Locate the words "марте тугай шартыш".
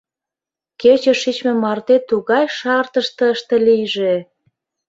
1.63-3.07